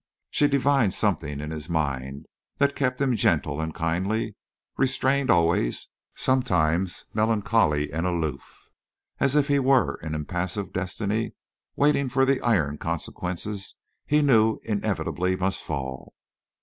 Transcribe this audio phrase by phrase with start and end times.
[0.31, 2.25] She divined something in his mind
[2.57, 4.35] that kept him gentle and kindly,
[4.75, 8.71] restrained always, sometimes melancholy and aloof,
[9.19, 11.33] as if he were an impassive destiny
[11.75, 13.75] waiting for the iron consequences
[14.07, 16.15] he knew inevitably must fall.